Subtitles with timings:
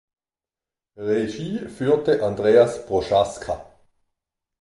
[0.97, 3.63] Regie führte Andreas Prochaska.